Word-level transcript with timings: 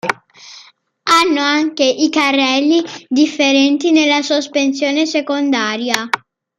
Hanno 1.03 1.41
anche 1.41 1.83
i 1.83 2.09
carrelli 2.09 2.83
differenti 3.07 3.91
nella 3.91 4.23
sospensione 4.23 5.05
secondaria. 5.05 6.09